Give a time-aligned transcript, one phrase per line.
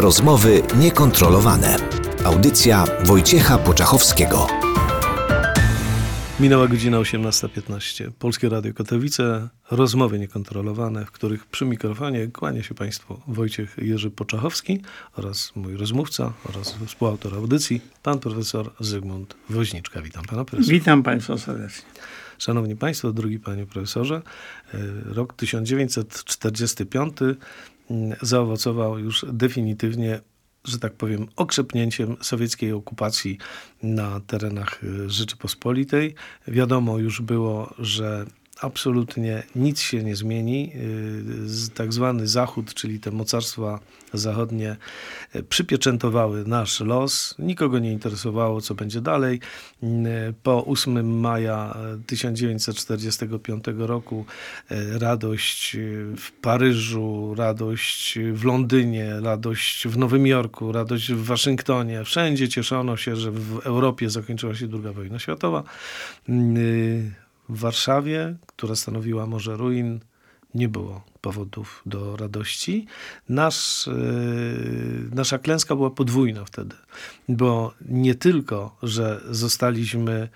[0.00, 1.76] Rozmowy niekontrolowane.
[2.24, 4.46] Audycja Wojciecha Poczachowskiego.
[6.40, 8.10] Minęła godzina 18.15.
[8.18, 9.48] Polskie Radio Katowice.
[9.70, 14.82] Rozmowy niekontrolowane, w których przy mikrofonie kłania się Państwu Wojciech Jerzy Poczachowski
[15.16, 20.02] oraz mój rozmówca oraz współautor audycji, pan profesor Zygmunt Woźniczka.
[20.02, 20.78] Witam pana profesora.
[20.78, 21.84] Witam Państwa serdecznie.
[22.38, 24.22] Szanowni Państwo, drugi panie profesorze,
[24.74, 27.36] e, rok 1945 mm,
[28.22, 30.20] zaowocował już definitywnie,
[30.64, 33.38] że tak powiem, okrzepnięciem sowieckiej okupacji
[33.82, 36.14] na terenach e, Rzeczypospolitej.
[36.48, 38.26] Wiadomo już było, że
[38.60, 40.72] absolutnie nic się nie zmieni.
[40.74, 43.80] Y, Tak zwany Zachód, czyli te mocarstwa
[44.14, 44.76] zachodnie,
[45.36, 47.34] y, przypieczętowały nasz los.
[47.38, 49.40] Nikogo nie interesowało, co będzie dalej.
[49.82, 49.86] Y,
[50.42, 54.24] Po 8 maja 1945 roku
[54.92, 55.76] radość
[56.16, 62.04] w Paryżu, radość w Londynie, radość w Nowym Jorku, radość w Waszyngtonie.
[62.04, 65.62] Wszędzie cieszono się, że w Europie zakończyła się II wojna światowa.
[67.48, 70.00] W Warszawie, która stanowiła morze ruin,
[70.54, 72.86] nie było powodów do radości.
[73.28, 76.76] Nasz, yy, nasza klęska była podwójna wtedy,
[77.28, 80.28] bo nie tylko, że zostaliśmy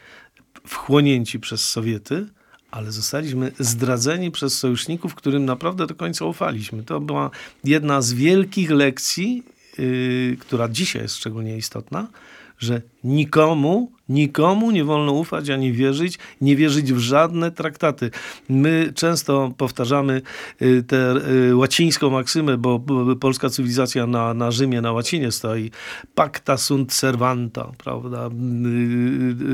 [0.67, 2.27] wchłonięci przez Sowiety,
[2.71, 6.83] ale zostaliśmy zdradzeni przez sojuszników, którym naprawdę do końca ufaliśmy.
[6.83, 7.31] To była
[7.65, 9.43] jedna z wielkich lekcji,
[9.79, 12.09] yy, która dzisiaj jest szczególnie istotna,
[12.63, 18.11] że nikomu, nikomu nie wolno ufać ani wierzyć, nie wierzyć w żadne traktaty.
[18.48, 20.23] My często powtarzamy
[20.63, 21.14] y, tę
[21.51, 22.81] y, łacińską maksymę, bo
[23.20, 25.70] polska cywilizacja na, na Rzymie, na łacinie stoi.
[26.14, 28.31] Pacta sunt servanta, prawda?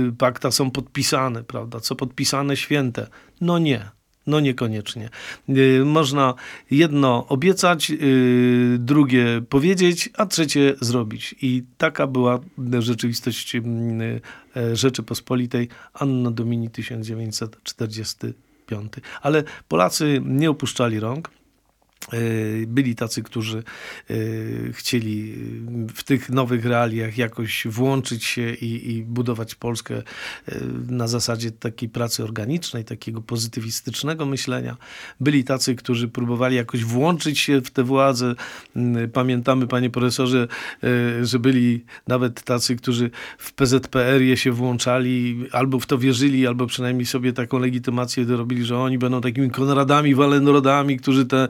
[0.09, 1.81] Y, Pacta są podpisane, prawda?
[1.81, 3.07] Co podpisane święte.
[3.41, 3.98] No nie.
[4.29, 5.09] No niekoniecznie.
[5.49, 6.35] Y, Można
[6.71, 11.35] jedno obiecać, y, drugie powiedzieć, a trzecie zrobić.
[11.43, 12.41] I taka była
[12.79, 13.63] rzeczywistość y,
[14.57, 18.93] e, Rzeczypospolitej Anno Domini 1945.
[19.23, 21.31] Ale Polacy nie opuszczali rąk.
[22.15, 23.63] Y, Byli tacy, którzy
[24.11, 25.35] y, chcieli
[25.95, 30.03] w tych nowych realiach jakoś włączyć się i, i budować Polskę
[30.89, 34.77] na zasadzie takiej pracy organicznej, takiego pozytywistycznego myślenia.
[35.21, 38.35] Byli tacy, którzy próbowali jakoś włączyć się w tę władzę.
[38.77, 40.49] Mm, Pamiętamy, panie profesorze,
[41.23, 47.07] że byli nawet tacy, którzy w PZPR-ie się włączali, albo w to wierzyli, albo przynajmniej
[47.07, 51.49] sobie taką legitymację dorobili, że oni będą takimi Konradami, Walenrodami, którzy te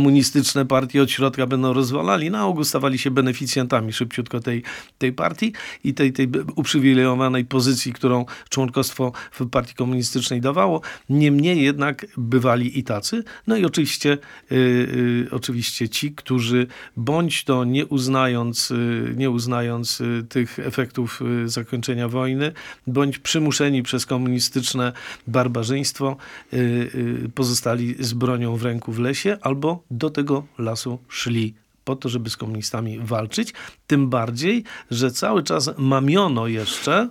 [0.00, 2.30] komunistyczne partie od środka będą rozwalali.
[2.30, 4.62] Na ogół stawali się beneficjentami szybciutko tej,
[4.98, 5.52] tej partii
[5.84, 10.80] i tej, tej uprzywilejowanej pozycji, którą członkostwo w partii komunistycznej dawało.
[11.08, 13.24] Niemniej jednak bywali i tacy.
[13.46, 14.18] No i oczywiście,
[14.52, 16.66] y, y, oczywiście ci, którzy
[16.96, 22.52] bądź to nie uznając, y, nie uznając y, tych efektów y, zakończenia wojny,
[22.86, 24.92] bądź przymuszeni przez komunistyczne
[25.26, 26.16] barbarzyństwo,
[27.34, 31.54] pozostali z bronią w ręku w lesie albo do tego lasu szli
[31.84, 33.54] po to, żeby z komunistami walczyć.
[33.86, 37.08] Tym bardziej, że cały czas mamiono jeszcze,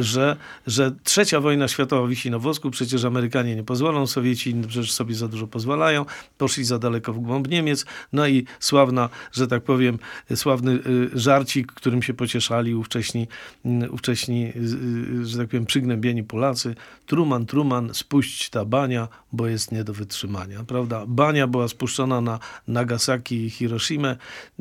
[0.00, 5.14] że, że trzecia wojna światowa wisi na włosku, przecież Amerykanie nie pozwolą, Sowieci przecież sobie
[5.14, 6.04] za dużo pozwalają,
[6.38, 9.98] poszli za daleko w głąb Niemiec, no i sławna, że tak powiem,
[10.34, 13.28] sławny y, żarcik, którym się pocieszali ówcześni,
[13.66, 16.74] y, ówcześni y, że tak powiem, przygnębieni Polacy.
[17.06, 21.04] Truman, Truman, spuść ta bania, bo jest nie do wytrzymania, prawda?
[21.06, 22.38] Bania była spuszczona na
[22.68, 24.16] Nagasaki i Hiroshimę,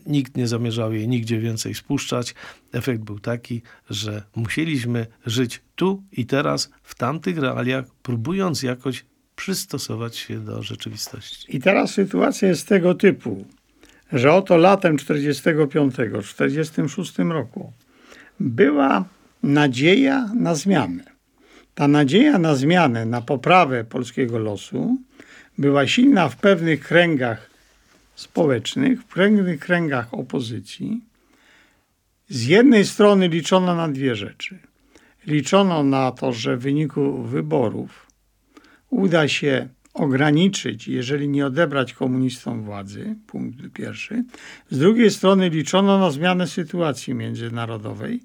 [0.06, 2.36] nikt nie zamierzał jej nigdzie więcej spuszczać.
[2.74, 9.06] Efekt był taki, że musieliśmy żyć tu i teraz, w tamtych realiach, próbując jakoś
[9.36, 11.56] przystosować się do rzeczywistości.
[11.56, 13.46] I teraz sytuacja jest tego typu,
[14.14, 17.74] że oto latem 45, 46 roku
[18.40, 19.06] była
[19.44, 21.04] nadzieja na zmianę.
[21.75, 24.98] Ta nadzieja na zmianę, na poprawę polskiego losu
[25.58, 27.50] była silna w pewnych kręgach
[28.16, 31.02] społecznych, w pewnych kręgach opozycji.
[32.34, 34.60] Z jednej strony liczono na dwie rzeczy.
[35.28, 38.08] Liczono na to, że w wyniku wyborów
[38.90, 44.24] uda się ograniczyć, jeżeli nie odebrać komunistom władzy, punkt pierwszy.
[44.70, 48.20] Z drugiej strony liczono na zmianę sytuacji międzynarodowej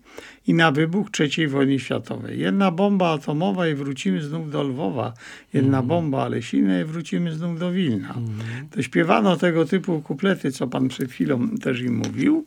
[0.47, 2.39] i na wybuch III wojny światowej.
[2.39, 5.13] Jedna bomba atomowa i wrócimy znów do Lwowa,
[5.53, 5.89] jedna mm.
[5.89, 8.15] bomba Alesina i wrócimy znów do Wilna.
[8.15, 8.69] Mm.
[8.71, 12.47] To śpiewano tego typu kuplety, co pan przed chwilą też im mówił.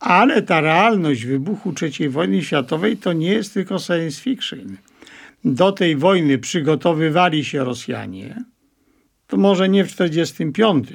[0.00, 4.76] Ale ta realność wybuchu III wojny światowej to nie jest tylko science fiction
[5.44, 8.44] do tej wojny przygotowywali się Rosjanie,
[9.26, 10.88] to może nie w 1945,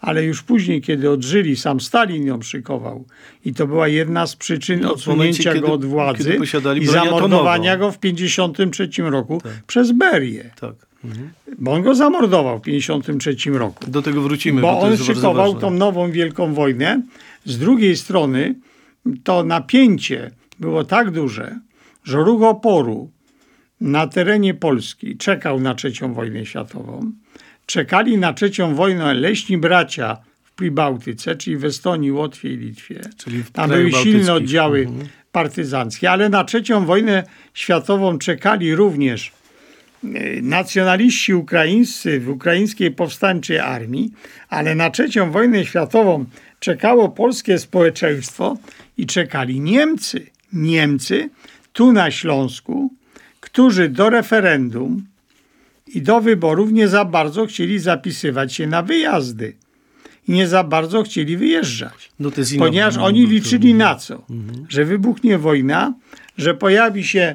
[0.00, 3.04] ale już później, kiedy odżyli, sam Stalin ją szykował.
[3.44, 6.38] I to była jedna z przyczyn no, odsunięcia go od władzy
[6.80, 9.52] i zamordowania go w 1953 roku tak.
[9.66, 10.50] przez Berię.
[10.60, 10.74] Tak.
[11.04, 11.30] Mhm.
[11.58, 13.90] Bo on go zamordował w 1953 roku.
[13.90, 14.60] Do tego wrócimy.
[14.60, 17.02] Bo, bo on szykował tą nową wielką wojnę.
[17.46, 18.54] Z drugiej strony
[19.24, 21.58] to napięcie było tak duże,
[22.04, 23.10] że ruch oporu
[23.80, 27.12] na terenie Polski czekał na trzecią wojnę światową.
[27.66, 33.00] Czekali na trzecią wojnę leśni bracia w Pribałtyce, czyli w Estonii, Łotwie i Litwie.
[33.16, 35.08] Czyli Tam były silne oddziały mhm.
[35.32, 39.32] partyzanckie, ale na trzecią wojnę światową czekali również
[40.04, 40.08] e,
[40.42, 44.12] nacjonaliści ukraińscy w ukraińskiej powstańczej armii,
[44.48, 46.24] ale na trzecią wojnę światową
[46.60, 48.56] czekało polskie społeczeństwo
[48.98, 50.26] i czekali Niemcy.
[50.52, 51.30] Niemcy
[51.72, 52.90] tu na Śląsku,
[53.40, 55.06] którzy do referendum
[55.86, 59.56] i do wyborów nie za bardzo chcieli zapisywać się na wyjazdy.
[60.28, 62.10] I nie za bardzo chcieli wyjeżdżać.
[62.20, 64.22] No ponieważ oni liczyli na co?
[64.30, 64.66] Mhm.
[64.68, 65.94] Że wybuchnie wojna,
[66.38, 67.34] że pojawi się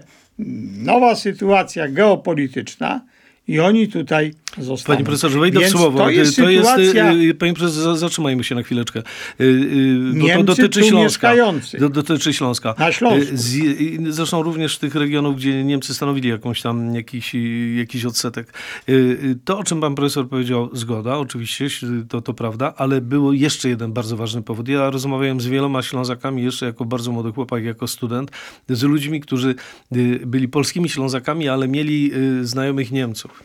[0.78, 3.02] nowa sytuacja geopolityczna
[3.48, 4.96] i oni tutaj zostaną.
[4.96, 6.00] Panie profesorze, wejdę Więc w słowo.
[6.00, 7.12] To jest, to sytuacja...
[7.14, 9.00] jest, panie profesorze, zatrzymajmy się na chwileczkę.
[9.00, 11.34] Y, y, bo to dotyczy Śląska.
[11.80, 12.76] Do, dotyczy Śląska.
[12.80, 13.32] Na Śląsku.
[13.34, 13.58] Z,
[14.10, 17.36] zresztą również tych regionów, gdzie Niemcy stanowili jakąś tam jakiś,
[17.78, 18.54] jakiś odsetek.
[18.90, 21.68] Y, to, o czym pan profesor powiedział, zgoda, oczywiście,
[22.10, 24.68] to, to prawda, ale był jeszcze jeden bardzo ważny powód.
[24.68, 28.32] Ja rozmawiałem z wieloma Ślązakami jeszcze jako bardzo młody chłopak, jako student,
[28.70, 29.56] z ludźmi, którzy
[30.26, 32.12] byli polskimi Ślązakami, ale mieli
[32.42, 33.44] znajomych Niemców.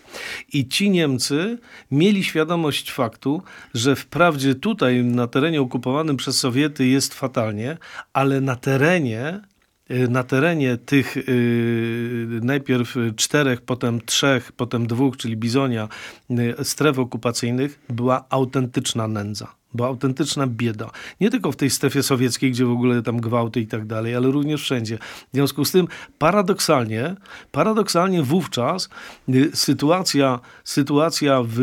[0.53, 1.59] I ci Niemcy
[1.91, 3.43] mieli świadomość faktu,
[3.75, 7.77] że wprawdzie tutaj na terenie okupowanym przez Sowiety jest fatalnie,
[8.13, 9.41] ale na terenie
[9.91, 15.89] y, na terenie tych yy, najpierw czterech, potem trzech, potem dwóch, czyli Bizonia,
[16.31, 19.47] yy, stref okupacyjnych była autentyczna nędza
[19.77, 20.91] była autentyczna bieda.
[21.21, 24.31] Nie tylko w tej strefie sowieckiej, gdzie w ogóle tam gwałty i tak dalej, ale
[24.31, 24.99] również wszędzie.
[25.33, 25.89] W związku z tym
[26.19, 27.15] paradoksalnie,
[27.53, 28.89] paradoksalnie wówczas
[29.29, 31.55] y, sytuacja, sytuacja w,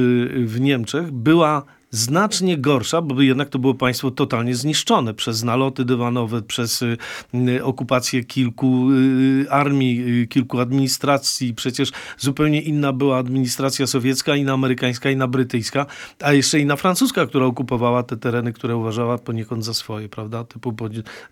[0.45, 1.63] w Niemczech była
[1.93, 6.97] znacznie gorsza, bo jednak to było państwo totalnie zniszczone przez naloty dywanowe, przez y,
[7.33, 11.53] y, okupację kilku y, armii, kilku administracji.
[11.53, 15.85] Przecież zupełnie inna była administracja sowiecka, inna amerykańska, inna brytyjska,
[16.19, 20.73] a jeszcze inna francuska, która okupowała te tereny, które uważała poniekąd za swoje, prawda, typu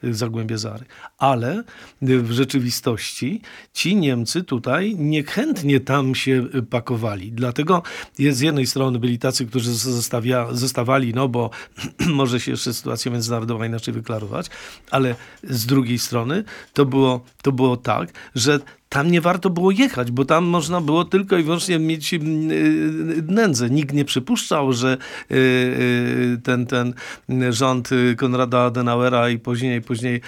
[0.04, 0.86] Zagłębie Zary.
[1.18, 1.64] Ale
[2.02, 3.42] w rzeczywistości
[3.74, 7.32] ci Niemcy tutaj niechętnie tam się pakowali.
[7.32, 7.84] Dlatego
[8.32, 11.50] z jednej strony byli tacy, którzy zostawia, zostawali, no bo
[12.08, 14.48] może się jeszcze sytuacja międzynarodowa inaczej wyklarować,
[14.92, 16.44] ale z drugiej strony
[16.74, 18.60] to było, to było tak, że
[18.92, 23.24] tam nie warto było jechać, bo tam można było tylko i wyłącznie mieć mm, y,
[23.28, 23.70] nędzę.
[23.70, 24.98] Nikt nie przypuszczał, że
[25.32, 26.94] y, y, ten, ten
[27.50, 30.22] rząd Konrada Adenauera i później, później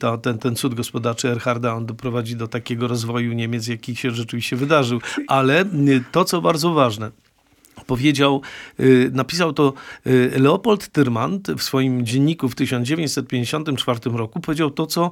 [0.00, 4.56] to, ten, ten cud gospodarczy Erharda on doprowadzi do takiego rozwoju Niemiec, jaki się rzeczywiście
[4.56, 5.00] wydarzył.
[5.26, 5.64] Ale
[6.12, 7.10] to, co bardzo ważne,
[7.86, 8.42] powiedział,
[8.80, 9.72] y, napisał to
[10.06, 15.10] y, Leopold Tyrmand w swoim dzienniku w 1954 roku, powiedział to, co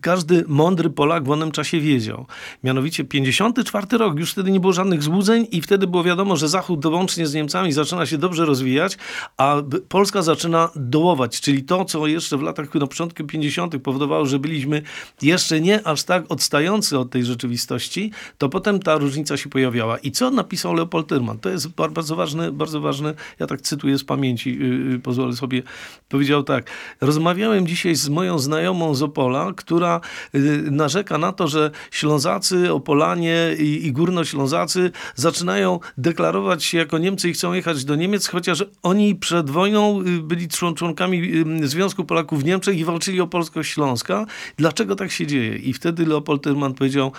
[0.00, 2.26] każdy mądry Polak w onym czasie wiedział.
[2.64, 6.86] Mianowicie 54 rok, już wtedy nie było żadnych złudzeń i wtedy było wiadomo, że Zachód
[6.86, 8.98] łącznie z Niemcami zaczyna się dobrze rozwijać,
[9.36, 9.56] a
[9.88, 14.82] Polska zaczyna dołować, czyli to, co jeszcze w latach, na początku 50 powodowało, że byliśmy
[15.22, 19.98] jeszcze nie aż tak odstający od tej rzeczywistości, to potem ta różnica się pojawiała.
[19.98, 21.40] I co napisał Leopold Tyrmand?
[21.40, 24.58] To jest bardzo bardzo ważny, bardzo ważny, ja tak cytuję z pamięci,
[24.90, 25.62] yy, pozwolę sobie,
[26.08, 26.70] powiedział tak.
[27.00, 30.00] Rozmawiałem dzisiaj z moją znajomą z Opola, która
[30.32, 37.30] yy, narzeka na to, że Ślązacy, Opolanie i, i Górnoślązacy zaczynają deklarować się jako Niemcy
[37.30, 42.44] i chcą jechać do Niemiec, chociaż oni przed wojną y, byli członkami Związku Polaków w
[42.44, 44.26] Niemczech i walczyli o polskość Śląska.
[44.56, 45.56] Dlaczego tak się dzieje?
[45.56, 47.12] I wtedy Leopold Tyrman powiedział,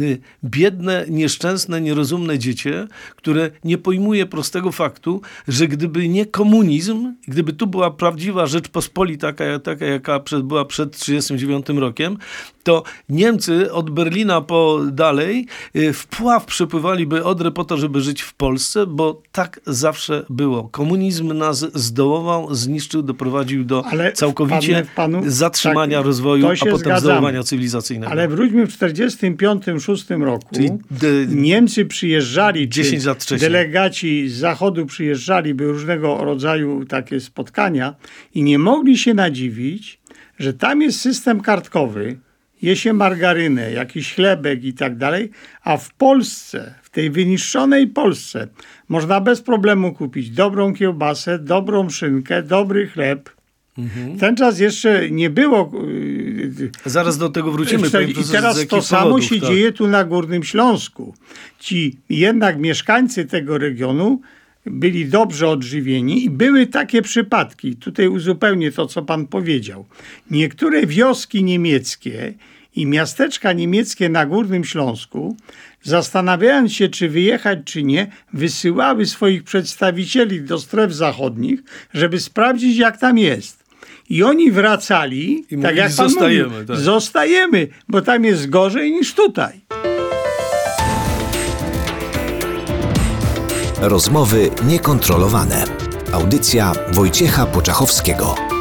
[0.00, 7.52] y, biedne, nieszczęsne, nierozumne dziecię, które nie pojmuje prostego faktu, że gdyby nie komunizm, gdyby
[7.52, 12.18] tu była prawdziwa Rzeczpospolita, taka, taka jaka przed, była przed 1939 rokiem,
[12.64, 18.22] to Niemcy od Berlina po dalej y, w pław przepływaliby Odrę po to, żeby żyć
[18.22, 20.68] w Polsce, bo tak zawsze było.
[20.68, 27.00] Komunizm nas zdołował, zniszczył, doprowadził do Ale całkowicie panu- zatrzymania tak, rozwoju, a potem zgadzamy.
[27.00, 28.12] zdołowania cywilizacyjnego.
[28.12, 30.46] Ale wróćmy w 1945-1946 roku.
[30.54, 33.50] Czyli d- Niemcy przyjeżdżali, 10 czy lat wcześniej.
[33.50, 37.94] delegaci z zachodu przyjeżdżali, by różnego rodzaju takie spotkania
[38.34, 40.00] i nie mogli się nadziwić,
[40.38, 42.18] że tam jest system kartkowy,
[42.64, 45.30] je się margarynę, jakiś chlebek i tak dalej,
[45.62, 48.48] a w Polsce, w tej wyniszczonej Polsce
[48.88, 53.30] można bez problemu kupić dobrą kiełbasę, dobrą szynkę, dobry chleb.
[53.78, 54.18] Mhm.
[54.18, 55.72] Ten czas jeszcze nie było
[56.58, 57.88] yy, Zaraz do tego wrócimy.
[58.08, 59.48] i teraz to samo powodów, się tak.
[59.48, 61.14] dzieje tu na Górnym Śląsku.
[61.58, 64.20] Ci jednak mieszkańcy tego regionu
[64.66, 67.76] byli dobrze odżywieni i były takie przypadki.
[67.76, 69.86] Tutaj uzupełnię to, co pan powiedział.
[70.30, 72.34] Niektóre wioski niemieckie
[72.76, 75.36] i miasteczka niemieckie na Górnym Śląsku,
[75.82, 81.62] zastanawiając się, czy wyjechać, czy nie, wysyłały swoich przedstawicieli do stref zachodnich,
[81.94, 83.64] żeby sprawdzić, jak tam jest.
[84.10, 86.76] I oni wracali, I tak mówili, jak pan "Zostajemy", mówił, tak.
[86.76, 89.60] zostajemy, bo tam jest gorzej niż tutaj.
[93.80, 95.64] Rozmowy niekontrolowane.
[96.12, 98.53] Audycja Wojciecha Poczachowskiego.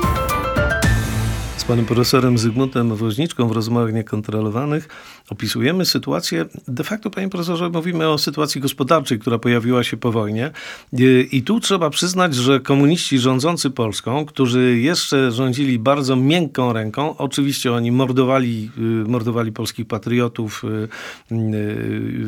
[1.63, 4.87] Z panem profesorem Zygmuntem Woźniczką w rozmowach niekontrolowanych
[5.29, 10.51] opisujemy sytuację, de facto panie profesorze mówimy o sytuacji gospodarczej, która pojawiła się po wojnie.
[10.93, 17.17] Yy, i tu trzeba przyznać, że komuniści rządzący Polską, którzy jeszcze rządzili bardzo miękką ręką,
[17.17, 20.87] oczywiście oni mordowali, yy, mordowali polskich patriotów, yy,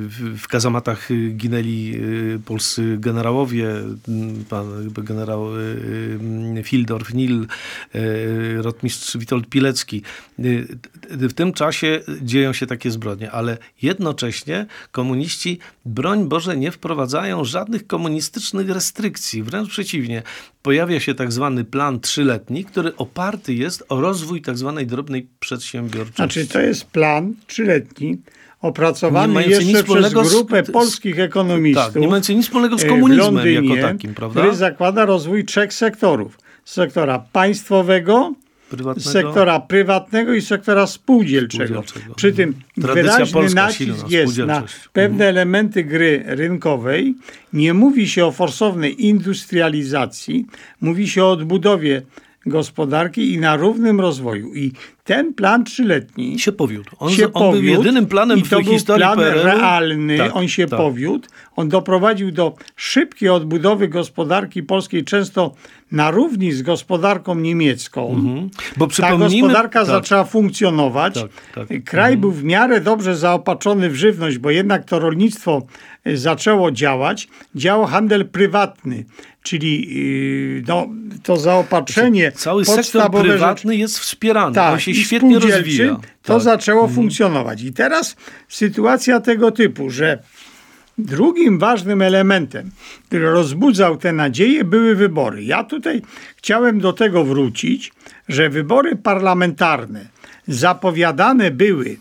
[0.09, 1.99] w- kazamatach ginęli
[2.45, 3.67] polscy generałowie,
[4.49, 4.65] pan
[4.97, 5.45] generał
[6.63, 7.47] Fildorf, Nil,
[8.57, 10.01] rotmistrz Witold Pilecki.
[10.39, 10.67] Yy,
[11.09, 17.87] W tym czasie dzieją się takie zbrodnie, ale jednocześnie komuniści, broń Boże, nie wprowadzają żadnych
[17.87, 19.43] komunistycznych restrykcji.
[19.43, 20.23] Wręcz przeciwnie,
[20.61, 26.15] pojawia się tak zwany plan trzyletni, który oparty jest o rozwój tak zwanej drobnej przedsiębiorczości.
[26.15, 28.17] Znaczy, to jest plan trzyletni,
[28.61, 31.85] opracowany jeszcze przez grupę z- polskich ekonomistów.
[31.85, 34.41] Tak, nie mający nic wspólnego z e, komunizmem Londynie, jako takim, prawda?
[34.41, 36.37] Który zakłada rozwój trzech sektorów.
[36.65, 38.33] Sektora państwowego,
[38.69, 39.09] Prywatnego.
[39.09, 41.65] sektora prywatnego i sektora spółdzielczego.
[41.65, 42.15] Spółdzielczego.
[42.15, 44.89] Przy tym Tradycja wyraźny nacisk jest na spółdzielczość.
[44.93, 47.15] pewne elementy gry rynkowej.
[47.53, 50.45] Nie mówi się o forsownej industrializacji,
[50.81, 52.01] mówi się o odbudowie
[52.45, 54.55] gospodarki i na równym rozwoju.
[54.55, 54.71] I
[55.03, 56.89] ten plan trzyletni się powiódł.
[56.99, 60.35] On, się on był powiódł jedynym planem i w to był historii plan realny, Tak,
[60.35, 60.79] on się tak.
[60.79, 65.53] powiódł, on doprowadził do szybkiej odbudowy gospodarki polskiej, często
[65.91, 68.09] na równi z gospodarką niemiecką.
[68.09, 68.49] Mhm.
[68.77, 69.87] Bo Ta gospodarka tak.
[69.87, 71.13] zaczęła funkcjonować.
[71.13, 71.83] Tak, tak.
[71.83, 75.65] Kraj był w miarę dobrze zaopatrzony w żywność, bo jednak to rolnictwo
[76.13, 77.27] zaczęło działać.
[77.55, 79.05] Działał handel prywatny,
[79.43, 79.87] czyli
[80.59, 80.87] y, no,
[81.23, 84.55] to zaopatrzenie Cały sektor rzeczy- prywatny jest wspierany.
[84.55, 85.99] tak, on się świetnie rozwija.
[86.23, 86.43] To tak.
[86.43, 87.61] zaczęło funkcjonować.
[87.61, 88.15] I teraz
[88.49, 90.19] sytuacja tego typu, że
[90.97, 92.71] drugim ważnym elementem,
[93.07, 95.43] który rozbudzał te nadzieje, były wybory.
[95.43, 96.01] Ja tutaj
[96.35, 97.91] chciałem do tego wrócić,
[98.29, 100.05] że wybory parlamentarne
[100.47, 101.97] zapowiadane były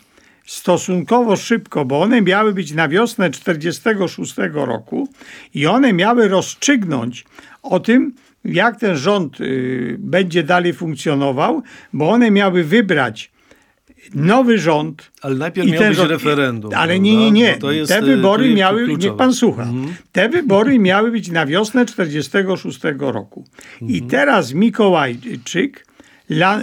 [0.47, 5.09] stosunkowo szybko, bo one miały być na wiosnę 1946 roku
[5.55, 7.25] i one miały rozstrzygnąć
[7.63, 13.31] o tym, jak ten rząd y, będzie dalej funkcjonował, bo one miały wybrać
[14.15, 15.11] nowy rząd.
[15.23, 16.71] Ale najpierw ten być rząd- referendum.
[16.75, 17.59] Ale nie, nie, nie.
[17.89, 19.09] Te y, wybory miały, kluczowe.
[19.09, 19.95] niech pan słucha, Mhm.
[20.13, 22.81] te wybory miały być na wiosnę 1946
[23.13, 23.45] roku.
[23.81, 24.11] I Mhm.
[24.11, 25.87] teraz Mikołajczyk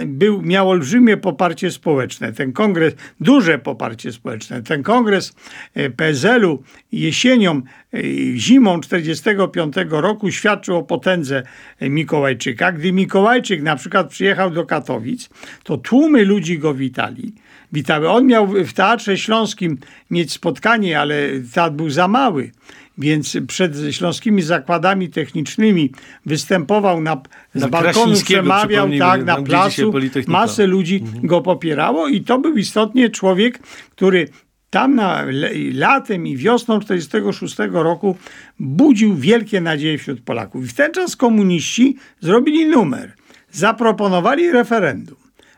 [0.06, 2.32] był, miał olbrzymie poparcie społeczne.
[2.32, 4.62] Ten kongres, duże poparcie społeczne.
[4.62, 5.34] Ten kongres
[5.74, 7.62] e, PSL-u jesienią,
[7.94, 7.98] e,
[8.36, 11.42] zimą 1945 roku świadczył o potędze
[11.78, 12.72] e, Mikołajczyka.
[12.72, 15.30] Gdy Mikołajczyk na przykład przyjechał do Katowic,
[15.64, 17.32] to tłumy ludzi go witali.
[17.72, 18.08] Witały.
[18.08, 19.78] On miał w Teatrze Śląskim
[20.10, 21.14] mieć spotkanie, ale
[21.54, 22.50] teatr był za mały.
[22.98, 25.92] Więc przed śląskimi zakładami technicznymi
[26.26, 27.22] występował na,
[27.54, 29.92] z balkonu, przemawiał tak, na placu.
[30.26, 31.26] Masę ludzi Mhm.
[31.26, 33.58] go popierało i to był istotnie człowiek,
[33.90, 34.28] który
[34.70, 35.24] tam na,
[35.72, 38.16] latem i wiosną 1946 roku
[38.60, 40.64] budził wielkie nadzieje wśród Polaków.
[40.64, 43.12] I w ten czas komuniści zrobili numer.
[43.50, 45.16] Zaproponowali referendum.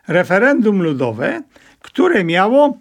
[0.09, 1.43] Referendum ludowe,
[1.81, 2.79] które miało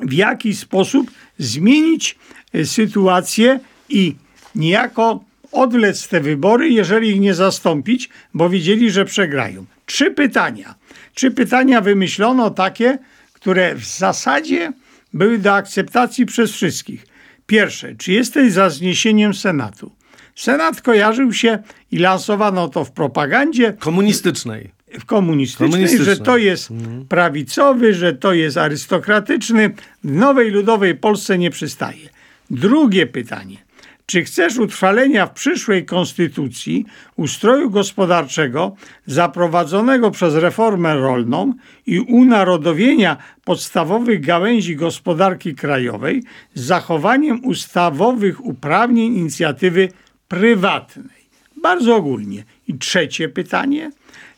[0.00, 2.18] w jakiś sposób zmienić
[2.64, 4.14] sytuację i
[4.54, 9.64] niejako odwlec te wybory, jeżeli ich nie zastąpić, bo wiedzieli, że przegrają.
[9.86, 10.74] Trzy pytania.
[11.14, 12.98] Trzy pytania wymyślono takie,
[13.32, 14.72] które w zasadzie
[15.12, 17.06] były do akceptacji przez wszystkich.
[17.46, 19.90] Pierwsze, czy jesteś za zniesieniem Senatu?
[20.36, 21.58] Senat kojarzył się
[21.90, 24.70] i lansowano to w propagandzie Komunistycznej.
[24.98, 26.16] w komunistycznej, Komunistycznej.
[26.16, 26.68] że to jest
[27.08, 29.70] prawicowy, że to jest arystokratyczny.
[30.04, 32.13] W nowej ludowej Polsce nie przystaje.
[32.50, 33.64] Drugie pytanie.
[34.06, 36.84] Czy chcesz utrwalenia w przyszłej konstytucji
[37.16, 41.54] ustroju gospodarczego zaprowadzonego przez reformę rolną
[41.86, 46.22] i unarodowienia podstawowych gałęzi gospodarki krajowej
[46.54, 49.88] z zachowaniem ustawowych uprawnień inicjatywy
[50.28, 51.24] prywatnej?
[51.62, 52.44] Bardzo ogólnie.
[52.68, 53.90] I trzecie pytanie.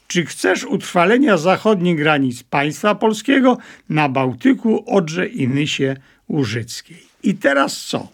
[0.09, 3.59] Czy chcesz utrwalenia zachodnich granic państwa polskiego
[3.89, 5.97] na Bałtyku, Odrze i Nysie
[6.29, 7.06] Łużyckiej?
[7.23, 8.09] I teraz co?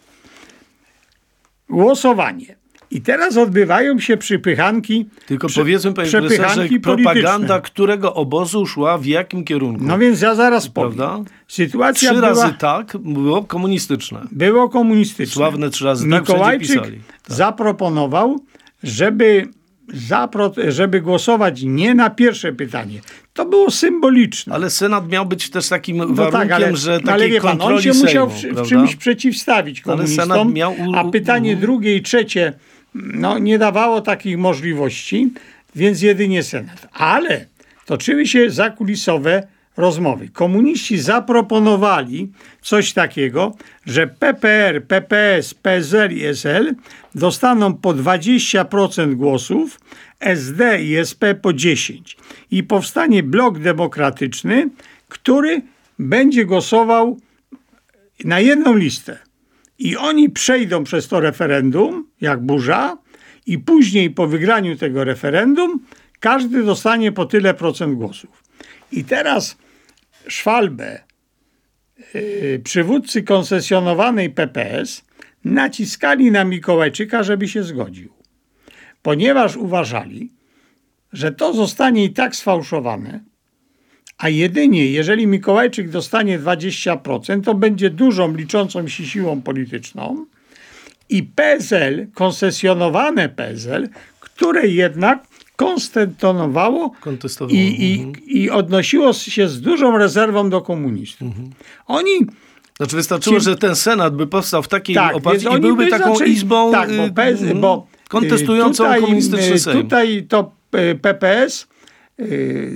[1.69, 2.55] Głosowanie.
[2.91, 5.05] I teraz odbywają się przypychanki.
[5.25, 9.83] Tylko prze- powiedzmy, panie profesorze, propaganda którego obozu szła w jakim kierunku?
[9.83, 10.93] No więc ja zaraz powiem.
[10.93, 11.31] Prawda?
[11.47, 14.21] Sytuacja Trzy była, razy tak było komunistyczne.
[14.31, 15.33] było komunistyczne.
[15.33, 17.01] Sławne trzy razy tak, Mikołajczyk pisali.
[17.27, 17.35] Tak.
[17.37, 18.39] zaproponował,
[18.83, 19.47] żeby,
[19.93, 22.99] zapro, żeby głosować nie na pierwsze pytanie.
[23.33, 24.53] To było symboliczne.
[24.55, 27.61] Ale Senat miał być też takim No warunkiem, tak, ale, że takiej ale wie pan,
[27.61, 28.69] on się musiał Sejmu, w, w prawda?
[28.69, 32.53] czymś przeciwstawić Ale komunistom, Senat miał u- a pytanie u- drugie i trzecie
[32.95, 35.29] no, nie dawało takich możliwości,
[35.75, 36.87] więc jedynie Senat.
[36.93, 37.45] Ale
[37.85, 40.29] toczyły się zakulisowe rozmowy.
[40.29, 46.75] Komuniści zaproponowali coś takiego, że PPR, PPS, PSL i SL
[47.15, 49.79] dostaną po 20% głosów,
[50.19, 52.01] SD i SP po 10%.
[52.51, 54.69] I powstanie blok demokratyczny,
[55.09, 55.61] który
[55.99, 57.19] będzie głosował
[58.25, 59.19] na jedną listę.
[59.79, 62.97] I oni przejdą przez to referendum, jak burza,
[63.45, 65.79] i później po wygraniu tego referendum
[66.19, 68.43] każdy dostanie po tyle procent głosów.
[68.91, 69.57] I teraz
[70.27, 71.03] Szwalbę,
[72.13, 75.05] yy, przywódcy koncesjonowanej PPS,
[75.45, 78.09] naciskali na Mikołajczyka, żeby się zgodził.
[79.01, 80.31] Ponieważ uważali,
[81.13, 83.19] że to zostanie i tak sfałszowane,
[84.17, 90.25] a jedynie jeżeli Mikołajczyk dostanie 20%, to będzie dużą, liczącą się siłą polityczną
[91.09, 95.27] i PSL, koncesjonowane PSL, które jednak
[97.01, 101.27] Kontestowało, i, i, i odnosiło się z dużą rezerwą do komunistów.
[101.87, 102.11] Oni
[102.77, 105.89] Znaczy wystarczyło, Ci- że ten Senat by powstał w takiej tak, oparciu i byłby by
[105.91, 109.81] taką zaczęli- izbą tak, bo, y, PS, mm, bo y, kontestującą tutaj, komunistyczny y, Sejm.
[109.81, 110.51] Tutaj to
[111.01, 111.67] PPS,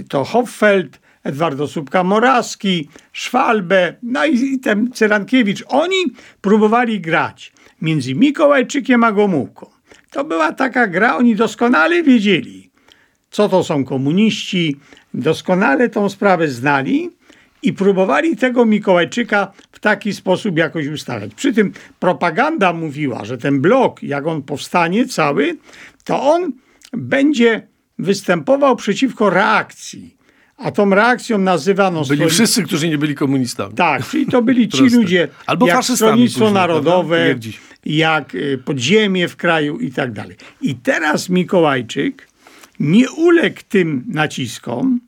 [0.10, 5.64] to Hoffeld, Edwardo Słupka-Moraski, Szwalbę, no i, i ten Cyrankiewicz.
[5.68, 6.06] Oni
[6.42, 9.70] próbowali grać między Mikołajczykiem a Gomułką.
[10.12, 12.67] To była taka gra, oni doskonale wiedzieli,
[13.38, 14.80] co to są komuniści,
[15.14, 17.10] doskonale tą sprawę znali
[17.64, 21.36] i próbowali tego Mikołajczyka w taki sposób jakoś ustawiać.
[21.36, 25.58] Przy tym propaganda mówiła, że ten blok, jak on powstanie cały,
[26.04, 26.52] to on
[26.94, 27.68] będzie
[28.00, 30.18] występował przeciwko reakcji.
[30.58, 33.76] A tą reakcją nazywano Byli wszyscy, którzy nie byli komunistami.
[33.76, 37.28] tak, czyli to byli ci ludzie, Albo jak Stronnictwo później, Narodowe?
[37.28, 37.38] Jak
[37.86, 40.38] jak y, podziemie w kraju i tak dalej.
[40.62, 42.27] I teraz Mikołajczyk
[42.80, 45.00] nie uległ tym naciskom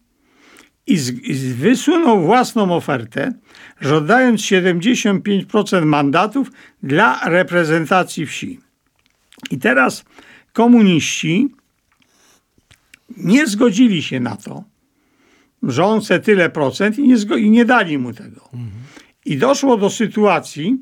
[0.87, 3.33] i, z, i wysunął własną ofertę,
[3.81, 6.51] żądając 75% mandatów
[6.83, 8.59] dla reprezentacji wsi.
[9.51, 10.05] I teraz
[10.53, 11.49] komuniści
[13.17, 14.63] nie zgodzili się na to,
[15.63, 18.49] że on chce tyle procent i nie, i nie dali mu tego.
[19.25, 20.81] I doszło do sytuacji,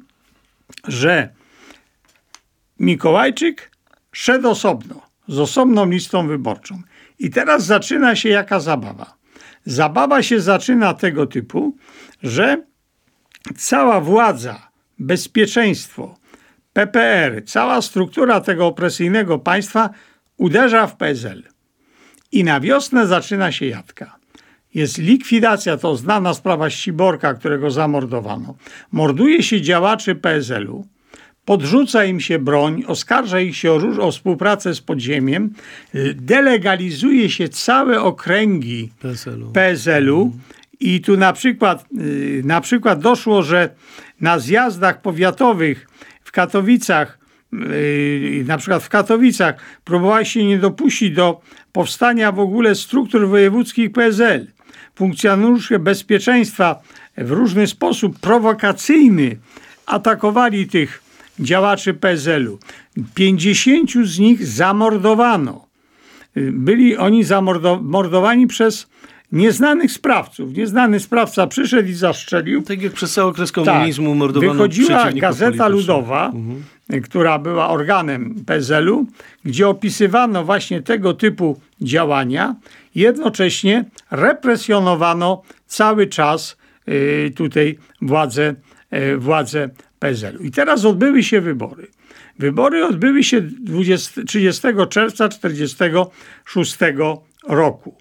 [0.88, 1.30] że
[2.80, 3.72] Mikołajczyk
[4.12, 6.82] szedł osobno, z osobną listą wyborczą.
[7.20, 9.18] I teraz zaczyna się jaka zabawa.
[9.66, 11.78] Zabawa się zaczyna tego typu,
[12.24, 12.64] że
[13.58, 14.68] cała władza,
[15.00, 16.16] bezpieczeństwo,
[16.74, 19.90] PPR, cała struktura tego opresyjnego państwa
[20.38, 21.44] uderza w PSL.
[22.32, 24.18] I na wiosnę zaczyna się jadka.
[24.74, 28.56] Jest likwidacja, to znana sprawa Ściborka, którego zamordowano.
[28.92, 30.86] Morduje się działaczy PSL-u,
[31.48, 35.54] podrzuca im się broń, oskarża ich się o, róż- o współpracę z podziemiem,
[35.96, 39.52] y, delegalizuje się całe okręgi PSL-u.
[39.52, 40.32] PSL-u
[40.80, 43.70] i tu na przykład, y, na przykład doszło, że
[44.22, 45.88] na zjazdach powiatowych
[46.24, 47.20] w Katowicach,
[47.54, 53.92] y, na przykład w Katowicach próbowała się nie dopuścić do powstania w ogóle struktur wojewódzkich
[53.92, 54.48] PSL.
[54.96, 56.82] Funkcjonariusze bezpieczeństwa
[57.18, 59.38] w różny sposób prowokacyjny
[59.86, 61.07] atakowali tych
[61.40, 62.60] działaczy PSL-u.
[63.16, 65.68] 50 z nich zamordowano
[66.36, 68.88] byli oni zamordowani przez
[69.32, 70.54] nieznanych sprawców.
[70.54, 72.62] Nieznany sprawca przyszedł i zastrzelił.
[72.62, 74.18] Tak jak przez cały okres komunizmu tak.
[74.18, 76.32] mordowano Wychodziła Gazeta Ludowa,
[77.04, 79.06] która była organem PZL-u,
[79.46, 82.56] gdzie opisywano właśnie tego typu działania.
[82.96, 88.56] Jednocześnie represjonowano cały czas y, tutaj władze,
[88.94, 90.44] y, władze PZL-u.
[90.44, 91.88] I teraz odbyły się wybory.
[92.40, 96.78] Wybory odbyły się 20, 30 czerwca 1946
[97.48, 97.98] roku.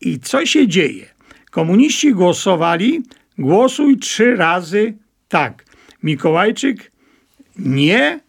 [0.00, 1.06] I co się dzieje?
[1.50, 3.02] Komuniści głosowali,
[3.38, 4.94] głosuj trzy razy
[5.28, 5.64] tak.
[6.02, 6.92] Mikołajczyk
[7.58, 8.20] nie,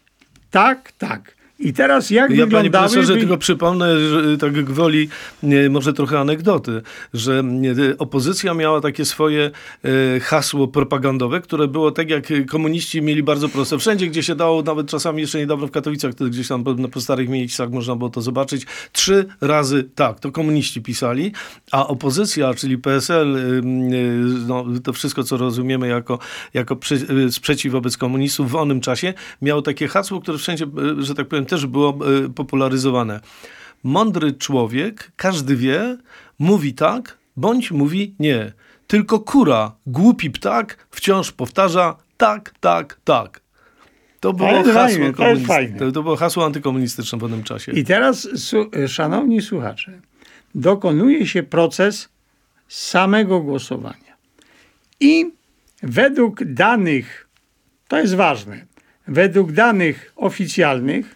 [0.52, 1.36] tak, tak.
[1.60, 2.70] I teraz jak ja, wyglądały...
[2.70, 5.10] Panie profesorze, tylko przypomnę, że tak gwoli
[5.44, 6.82] nie, może trochę anegdoty,
[7.14, 9.52] że nie, opozycja miała takie swoje
[10.22, 13.78] hasło propagandowe, które było tak jak komuniści mieli bardzo proste.
[13.78, 17.30] Wszędzie, gdzie się dało, nawet czasami jeszcze niedawno w Katowicach, gdzieś tam na po starych
[17.30, 21.32] miejscach można było to zobaczyć, trzy razy tak, to komuniści pisali,
[21.72, 23.38] a opozycja, czyli PSL,
[24.48, 26.20] no, to wszystko, co rozumiemy jako,
[26.54, 26.78] jako
[27.30, 30.66] sprzeciw wobec komunistów w onym czasie, miało takie hasło, które wszędzie,
[30.98, 31.90] że tak powiem, też było
[32.26, 33.20] e, popularyzowane.
[33.84, 35.98] Mądry człowiek, każdy wie,
[36.40, 38.52] mówi tak, bądź mówi nie.
[38.88, 43.42] Tylko kura, głupi ptak, wciąż powtarza tak, tak, tak.
[44.20, 45.80] To było, Ale hasło, komunist- fajne.
[45.80, 47.72] to, to było hasło antykomunistyczne w pewnym czasie.
[47.72, 50.00] I teraz, su- szanowni słuchacze,
[50.56, 52.10] dokonuje się proces
[52.68, 54.16] samego głosowania.
[55.00, 55.32] I
[55.84, 57.28] według danych,
[57.88, 58.66] to jest ważne,
[59.08, 61.16] według danych oficjalnych,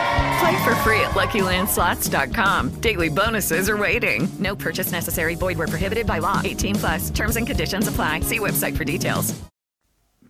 [0.39, 2.69] Play for free at LuckyLandSlots.com.
[2.81, 4.27] Daily bonuses are waiting.
[4.39, 5.35] No purchase necessary.
[5.35, 6.39] Void were prohibited by law.
[6.43, 7.09] 18 plus.
[7.11, 8.21] Terms and conditions apply.
[8.21, 9.33] See website for details.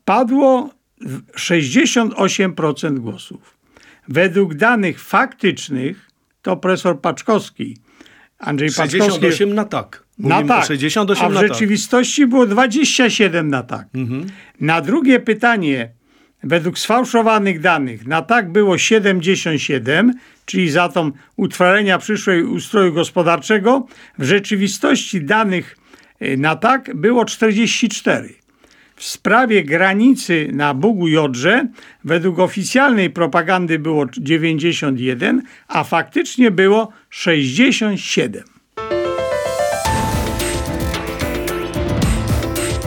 [0.05, 0.69] padło
[1.01, 3.57] w 68% głosów.
[4.07, 6.07] Według danych faktycznych,
[6.41, 7.77] to profesor Paczkowski,
[8.39, 10.03] Andrzej Paczkowski 68 na tak.
[10.19, 11.49] na Mówimy o tak, 68 a w na tak.
[11.49, 13.87] rzeczywistości było 27 na tak.
[14.61, 15.89] Na drugie pytanie,
[16.43, 20.13] według sfałszowanych danych, na tak było 77,
[20.45, 23.87] czyli zatem utrwalenia przyszłej ustroju gospodarczego.
[24.17, 25.77] W rzeczywistości danych
[26.21, 28.41] y, na tak było 44.
[28.95, 31.67] W sprawie granicy na Bugu Jodrze
[32.03, 38.43] według oficjalnej propagandy było 91, a faktycznie było 67.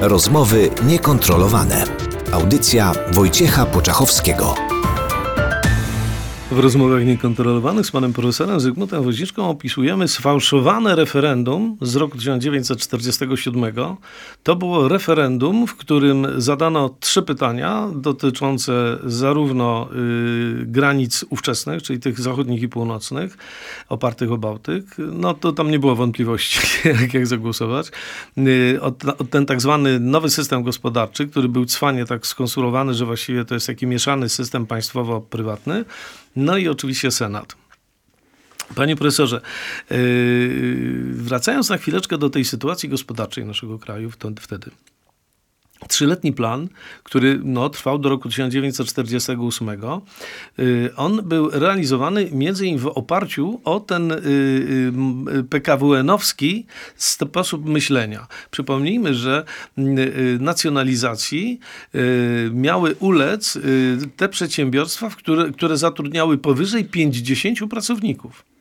[0.01, 2.04] Rozmowy niekontrolowane.
[2.35, 4.74] Audycja Wojciecha Poczachowskiego.
[6.55, 13.75] W rozmowach niekontrolowanych z panem profesorem Zygmuntem Woźniczką opisujemy sfałszowane referendum z roku 1947.
[14.43, 22.21] To było referendum, w którym zadano trzy pytania dotyczące zarówno y, granic ówczesnych, czyli tych
[22.21, 23.37] zachodnich i północnych,
[23.89, 24.85] opartych o Bałtyk.
[24.99, 26.61] No to tam nie było wątpliwości,
[27.01, 27.91] jak, jak zagłosować.
[28.39, 28.91] Y, o,
[29.31, 33.67] ten tak zwany nowy system gospodarczy, który był cwanie tak skonstruowany, że właściwie to jest
[33.67, 35.85] taki mieszany system państwowo-prywatny.
[36.37, 37.57] No i oczywiście Senat.
[38.75, 39.41] Panie profesorze,
[39.91, 39.99] yy,
[41.13, 44.71] wracając na chwileczkę do tej sytuacji gospodarczej naszego kraju wtedy.
[45.89, 46.69] Trzyletni plan,
[47.03, 49.69] który no, trwał do roku 1948,
[50.59, 54.93] yy, on był realizowany między innymi w oparciu o ten yy,
[55.35, 56.65] yy, PKWN-owski
[56.97, 58.27] sposób myślenia.
[58.51, 59.45] Przypomnijmy, że
[60.41, 61.61] nacjonalizacji
[62.53, 63.59] miały ulec
[64.17, 68.54] te przedsiębiorstwa, które, które zatrudniały powyżej 50 pracowników.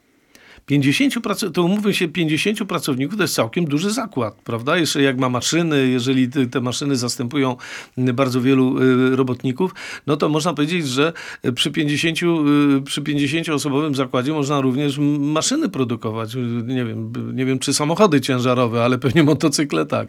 [0.65, 4.77] 50 pracowników, to umówmy się, 50 pracowników to jest całkiem duży zakład, prawda?
[4.77, 7.55] Jeszcze jak ma maszyny, jeżeli te, maszyny zastępują
[7.97, 9.75] bardzo wielu y, robotników,
[10.07, 11.13] no to można powiedzieć, że
[11.55, 16.35] przy 50, y, przy 50 osobowym zakładzie można również maszyny produkować.
[16.35, 20.07] Y, Nie wiem, nie wiem czy samochody ciężarowe, ale pewnie motocykle tak.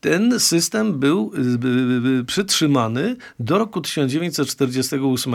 [0.00, 5.34] Ten system był y, y, przytrzymany do roku 1948.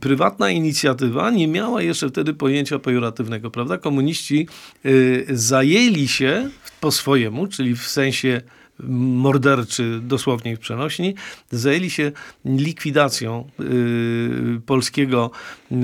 [0.00, 3.78] Prywatna inicjatywa nie miała jeszcze wtedy pojęcia pejoratywnego, prawda?
[3.78, 4.48] Komuniści
[4.86, 8.42] y, zajęli się po swojemu, czyli w sensie
[8.88, 11.14] morderczy, dosłownie w przenośni,
[11.50, 12.12] zajęli się
[12.44, 15.30] likwidacją y, polskiego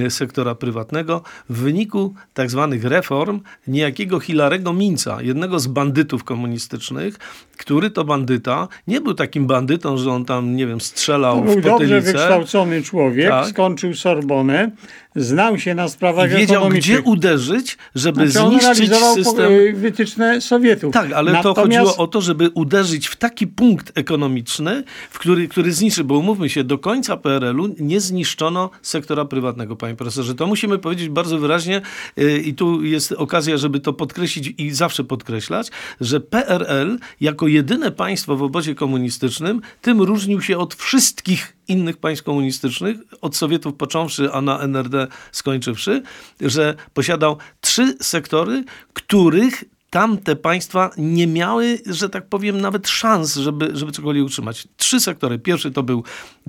[0.08, 7.18] sektora prywatnego w wyniku tak zwanych reform niejakiego Hilarego Minca, jednego z bandytów komunistycznych,
[7.56, 11.44] który to bandyta nie był takim bandytą, że on tam, nie wiem, strzelał to w
[11.44, 11.78] był potylicę.
[11.78, 13.46] dobrze wykształcony człowiek, Tak.
[13.48, 14.70] skończył Sorbonę,
[15.16, 19.52] znał się na sprawach Wiedział, gdzie uderzyć, żeby Znaczy, zniszczyć po- system.
[19.74, 20.94] wytyczne Sowietów.
[20.94, 25.48] Tak, ale to Natomiast- chodziło o to, żeby uderzyć w taki punkt ekonomiczny, w który,
[25.48, 30.34] który zniszczy, bo umówmy się, do końca PRL-u nie zniszczono sektora prywatnego, panie profesorze.
[30.34, 31.80] To musimy powiedzieć bardzo wyraźnie
[32.16, 37.92] yy, i tu jest okazja, żeby to podkreślić i zawsze podkreślać, że PRL jako jedyne
[37.92, 44.32] państwo w obozie komunistycznym tym różnił się od wszystkich innych państw komunistycznych, od Sowietów począwszy,
[44.32, 46.02] a na NRD skończywszy,
[46.40, 53.70] że posiadał trzy sektory, których tamte państwa nie miały, że tak powiem, nawet szans, żeby,
[53.74, 54.68] żeby cokolwiek utrzymać.
[54.76, 55.38] Trzy sektory.
[55.38, 56.04] Pierwszy to był,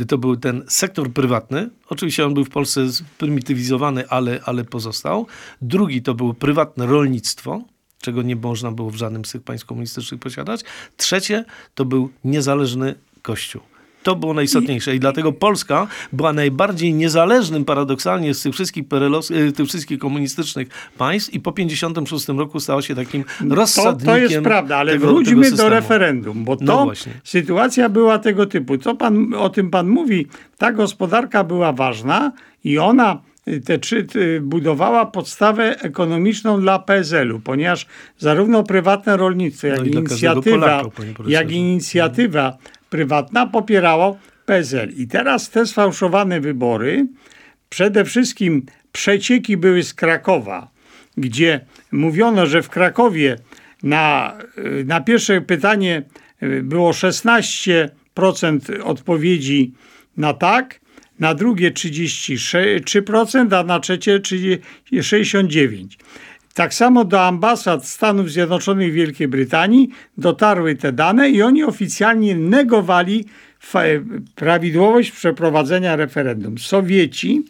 [0.08, 1.70] to był ten sektor prywatny.
[1.90, 5.28] Oczywiście on był w Polsce sprymitywizowany, ale, ale pozostał.
[5.62, 7.62] Drugi to było prywatne rolnictwo,
[8.02, 10.62] czego nie można było w żadnym z tych państw komunistycznych posiadać.
[10.98, 13.62] Trzecie to był niezależny Kościół.
[14.06, 19.52] To było najistotniejsze i dlatego Polska była najbardziej niezależnym paradoksalnie z tych wszystkich, perelos- y,
[19.52, 24.44] tych wszystkich komunistycznych państw i po 56 roku stała się takim To, rozsadnikiem to jest
[24.44, 27.12] prawda, ale tego, wróćmy tego do referendum, bo No to właśnie.
[27.24, 28.78] sytuacja była tego typu.
[28.78, 32.32] Co pan, o tym pan mówi, ta gospodarka była ważna
[32.64, 37.86] i ona y, te trzy, y, budowała podstawę ekonomiczną dla PSL-u, ponieważ
[38.18, 40.84] zarówno prywatne rolnictwo, jak No inicjatywa, Polaka,
[41.28, 42.58] jak i inicjatywa
[42.96, 44.90] prywatna popierało PSL.
[44.98, 47.08] I teraz te sfałszowane wybory,
[47.70, 50.72] przede wszystkim przecieki były z Krakowa,
[51.18, 51.60] gdzie
[51.92, 53.38] mówiono, że w Krakowie
[53.84, 56.04] na, y, na pierwsze pytanie
[56.44, 57.90] y, było 16%
[58.84, 59.74] odpowiedzi
[60.18, 60.80] na tak,
[61.20, 65.88] na drugie 33%, a na trzecie 30 69%.
[66.56, 72.36] Tak samo do ambasad Stanów Zjednoczonych i Wielkiej Brytanii dotarły te dane i oni oficjalnie
[72.36, 73.26] negowali
[73.60, 73.80] fa-
[74.36, 76.58] prawidłowość przeprowadzenia referendum.
[76.58, 77.44] Sowieci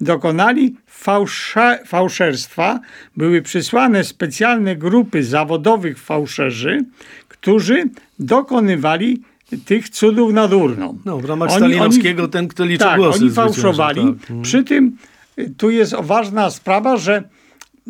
[0.00, 2.80] dokonali fałsza, fałszerstwa,
[3.16, 6.84] były przysłane specjalne grupy zawodowych fałszerzy,
[7.28, 7.84] którzy
[8.18, 9.22] dokonywali
[9.64, 10.98] tych cudów nad urną.
[11.04, 14.00] No, w ramach stalinowskiego ten, kto liczy tak, głosy oni fałszowali.
[14.00, 14.08] tak.
[14.10, 14.42] Mhm.
[14.42, 14.96] Przy tym
[15.38, 17.22] y, tu jest ważna sprawa, że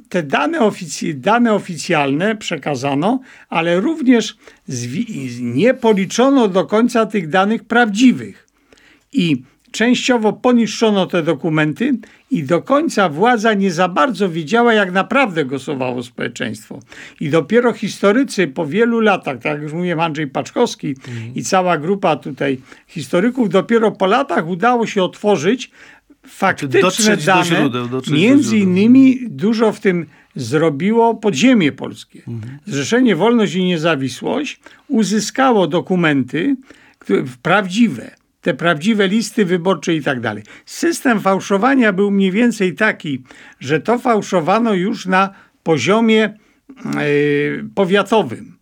[0.08, 4.36] te dane, ofic- dane oficjalne przekazano, ale również
[5.40, 8.48] nie policzono do końca tych danych prawdziwych.
[9.12, 11.98] I częściowo poniszczono te dokumenty
[12.30, 16.80] i do końca władza nie za bardzo wiedziała, jak naprawdę głosowało społeczeństwo.
[17.20, 20.94] I dopiero historycy po wielu latach, tak jak już mówiłem, Andrzej Paczkowski
[21.34, 25.70] i cała grupa tutaj historyków, dopiero po latach udało się otworzyć
[26.28, 27.44] faktyczne dotrzeć do dane.
[27.44, 28.68] źródeł, dotrzeć do między źródeł.
[28.68, 32.22] innymi dużo w tym zrobiło podziemie polskie.
[32.66, 36.56] Zrzeszenie Wolność i Niezawisłość uzyskało dokumenty
[36.98, 38.10] które- prawdziwe,
[38.40, 40.42] te prawdziwe listy wyborcze i tak dalej.
[40.66, 43.22] System fałszowania był mniej więcej taki,
[43.60, 45.30] że to fałszowano już na
[45.62, 46.34] poziomie e,
[47.74, 48.56] powiatowym.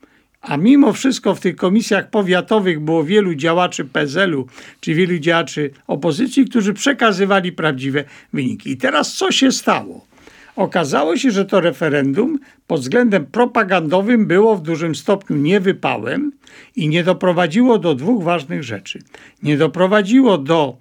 [0.47, 4.47] A mimo wszystko w tych komisjach powiatowych było wielu działaczy PZL-u,
[4.81, 8.71] czy wielu działaczy opozycji, którzy przekazywali prawdziwe wyniki.
[8.71, 10.07] I teraz co się stało?
[10.57, 16.33] Okazało się, że to referendum pod względem propagandowym było w dużym stopniu niewypałem
[16.77, 18.99] i nie doprowadziło do dwóch ważnych rzeczy.
[19.43, 20.77] Nie doprowadziło do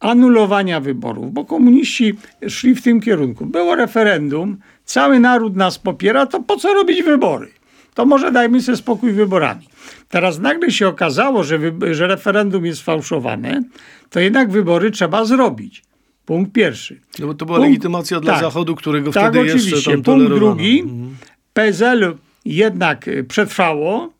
[0.00, 2.14] anulowania wyborów, bo komuniści
[2.48, 3.46] szli w tym kierunku.
[3.46, 7.63] Było referendum, cały naród nas popiera, to po co robić wybory?
[7.94, 9.68] To może dajmy sobie spokój wyborami.
[10.08, 11.58] Teraz nagle się okazało, że,
[11.92, 13.62] że referendum jest fałszowane,
[14.10, 15.82] to jednak wybory trzeba zrobić.
[16.26, 17.00] Punkt pierwszy.
[17.18, 18.42] No bo to była Punkt- legitymacja dla tak.
[18.42, 19.70] Zachodu, którego tak, wtedy oczywiście.
[19.70, 20.54] jeszcze tam Punkt tolerowano.
[20.56, 21.16] drugi, Mhm.
[21.52, 24.12] PSL jednak y, przetrwało,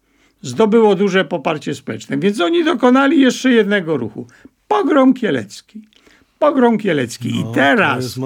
[0.43, 4.27] zdobyło duże poparcie społeczne, więc oni dokonali jeszcze jednego ruchu.
[4.69, 5.83] Pogrom kielecki.
[6.45, 7.41] Pogrom kielecki.
[7.45, 8.19] No, I teraz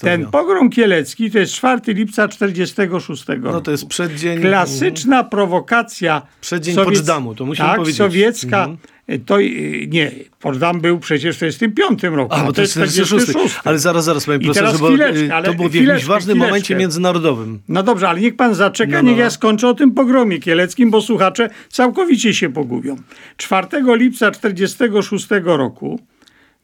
[0.00, 3.40] ten pogrom kielecki to jest 4 lipca 46 roku.
[3.42, 4.40] No to jest przeddzień...
[4.40, 7.96] Klasyczna prowokacja Przeddzień sowiec- Poczdamu, to musimy tak, powiedzieć.
[7.98, 9.24] sowiecka Mhm.
[9.26, 12.34] to y, nie, Potsdam był przecież w 45 roku.
[12.34, 13.26] A, bo to jest 46.
[13.64, 17.60] Ale zaraz, zaraz, panie profesorze, bo y, ale to było w jakimś ważnym momencie międzynarodowym.
[17.68, 19.24] No dobrze, ale niech pan zaczeka, No, no, niech no.
[19.24, 22.96] ja skończę o tym pogromie kieleckim, bo słuchacze całkowicie się pogubią.
[23.36, 26.00] 4 lipca 1946 roku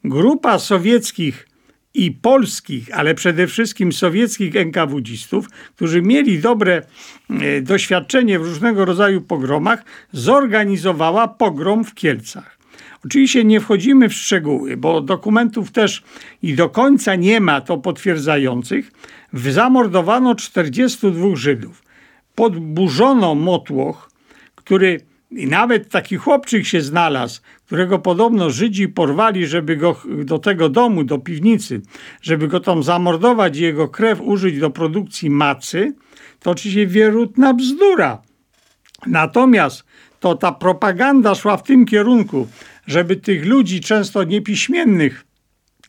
[0.03, 1.47] grupa sowieckich
[1.93, 6.81] i polskich, ale przede wszystkim sowieckich NKWdzistów, którzy mieli dobre
[7.29, 12.57] e, doświadczenie w różnego rodzaju pogromach, zorganizowała pogrom w Kielcach.
[13.05, 16.03] Oczywiście nie wchodzimy w szczegóły, bo dokumentów też
[16.41, 18.91] i do końca nie ma to potwierdzających.
[19.33, 21.83] Zamordowano 42 Żydów.
[22.35, 24.11] Podburzono motłoch,
[24.55, 24.99] który
[25.37, 31.03] i nawet taki chłopczyk się znalazł, którego podobno Żydzi porwali, żeby go do tego domu,
[31.03, 31.81] do piwnicy,
[32.21, 35.93] żeby go tam zamordować i jego krew użyć do produkcji macy,
[36.39, 38.21] to oczywiście wierutna bzdura.
[39.07, 39.83] Natomiast
[40.19, 42.47] to ta propaganda szła w tym kierunku,
[42.87, 45.25] żeby tych ludzi często niepiśmiennych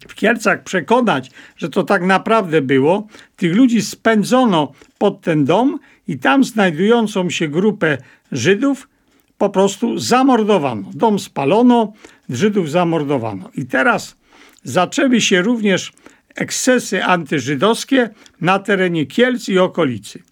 [0.09, 3.07] w Kielcach przekonać, że to tak naprawdę było.
[3.37, 5.79] Tych ludzi spędzono pod ten dom
[6.09, 7.99] i tam znajdującą się grupę
[8.33, 8.89] Żydów
[9.39, 10.91] po prostu zamordowano.
[10.95, 11.93] Dom spalono,
[12.29, 13.51] Żydów zamordowano.
[13.55, 14.17] I teraz
[14.63, 15.93] zaczęły się również
[16.35, 20.23] ekscesy antyżydowskie na terenie Kielc i okolicy.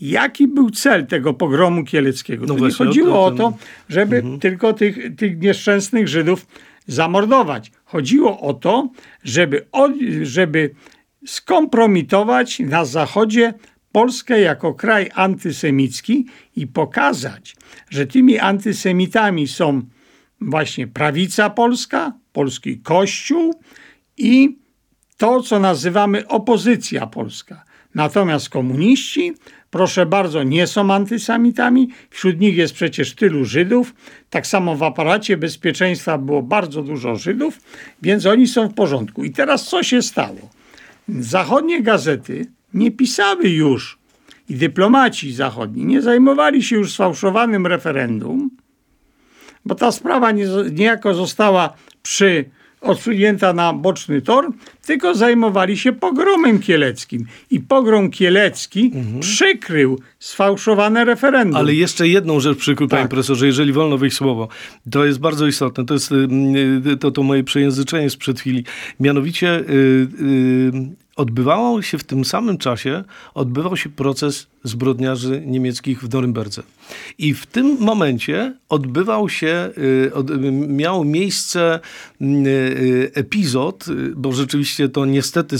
[0.00, 2.46] Jaki był cel tego pogromu kieleckiego?
[2.46, 3.52] No nie chodziło o to,
[3.88, 6.46] żeby tylko tych, tych nieszczęsnych Żydów
[6.86, 7.72] zamordować.
[7.84, 8.88] Chodziło o to,
[9.24, 9.66] żeby,
[10.22, 10.70] żeby
[11.26, 13.54] skompromitować na Zachodzie
[13.94, 16.26] Polskę jako kraj antysemicki
[16.56, 17.56] i pokazać,
[17.90, 19.82] że tymi antysemitami są
[20.40, 23.54] właśnie prawica polska, polski kościół
[24.18, 24.58] i
[25.16, 27.64] to, co nazywamy opozycja polska.
[27.94, 29.32] Natomiast komuniści,
[29.70, 31.88] proszę bardzo, nie są antysemitami.
[32.10, 33.94] Wśród nich jest przecież tylu Żydów.
[34.30, 37.60] Tak samo w aparacie bezpieczeństwa było bardzo dużo Żydów,
[38.02, 39.24] więc oni są w porządku.
[39.24, 40.50] I teraz co się stało?
[41.08, 43.98] Zachodnie gazety nie pisały już.
[44.48, 48.50] I dyplomaci zachodni nie zajmowali się już sfałszowanym referendum,
[49.64, 54.52] bo ta sprawa nie, niejako została przy, odsunięta na boczny tor,
[54.86, 57.26] tylko zajmowali się pogromem kieleckim.
[57.50, 61.56] I pogrom kielecki przykrył sfałszowane referendum.
[61.56, 63.10] Ale jeszcze jedną rzecz przykrył, panie Tak.
[63.10, 64.48] profesorze, jeżeli wolno wyjść słowo.
[64.90, 65.86] To jest bardzo istotne.
[65.86, 68.64] To jest y, to, to moje przejęzyczenie sprzed chwili.
[69.00, 69.62] Mianowicie y,
[70.20, 70.72] y,
[71.16, 76.62] odbywało się w tym samym czasie, odbywał się proces zbrodniarzy niemieckich w Norymberdze.
[77.18, 80.12] I w tym momencie odbywał się, y,
[80.46, 81.80] y, miał miejsce
[83.14, 85.56] epizod, bo rzeczywiście to niestety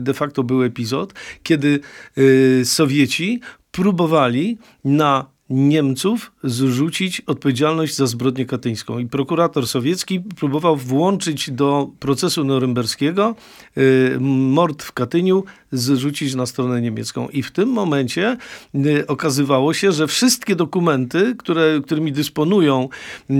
[0.00, 1.12] de facto był epizod,
[1.42, 1.80] kiedy
[2.18, 8.98] y, Sowieci próbowali na Niemców zrzucić odpowiedzialność za zbrodnię katyńską.
[8.98, 13.34] I prokurator sowiecki próbował włączyć do procesu norymberskiego
[13.78, 17.28] y, mord w Katyniu zrzucić na stronę niemiecką.
[17.28, 18.36] I w tym momencie
[18.74, 22.88] y, okazywało się, że wszystkie dokumenty, które, którymi dysponują
[23.30, 23.34] y,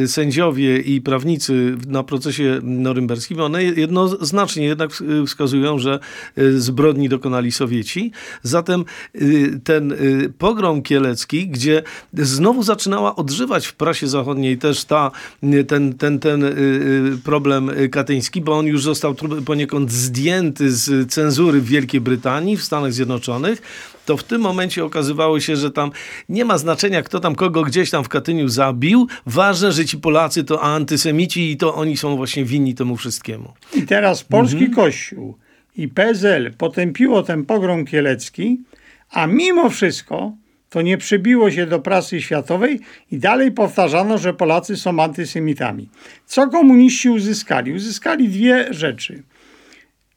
[0.00, 4.90] y, sędziowie i prawnicy na procesie norymberskim, one jednoznacznie jednak
[5.26, 5.98] wskazują, że
[6.38, 8.12] y, zbrodni dokonali Sowieci.
[8.42, 9.94] Zatem y, ten
[10.38, 11.82] pogrom kielecki, gdzie
[12.14, 15.10] znowu zaczynała odżywać w prasie zachodniej też ta,
[15.68, 21.60] ten, ten, ten y, y, problem katyński, bo on już został poniekąd zdjęty z cenzury
[21.60, 23.62] w Wielkiej Brytanii, w Stanach Zjednoczonych,
[24.06, 25.90] to w tym momencie okazywało się, że tam
[26.28, 29.06] nie ma znaczenia, kto tam kogo gdzieś tam w Katyniu zabił.
[29.26, 33.52] Ważne, że ci Polacy to antysemici i to oni są właśnie winni temu wszystkiemu.
[33.74, 35.36] I teraz polski kościół
[35.76, 38.60] i PSL potępiło ten pogrom kielecki,
[39.10, 40.32] a mimo wszystko
[40.76, 45.88] to nie przybiło się do prasy światowej i dalej powtarzano, że Polacy są antysemitami.
[46.26, 47.72] Co komuniści uzyskali?
[47.72, 49.22] Uzyskali dwie rzeczy.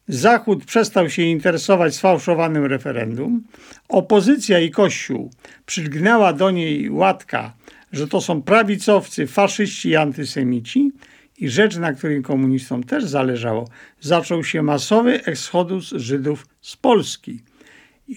[0.08, 3.42] Zachód przestał się interesować sfałszowanym referendum.
[3.88, 5.30] Opozycja i Kościół
[5.66, 7.52] przylgnęła do niej łatka,
[7.92, 10.92] że to są prawicowcy, faszyści i antysemici.
[11.38, 13.68] I rzecz, na której komunistom też zależało,
[14.00, 17.40] zaczął się masowy eksodus Żydów z Polski.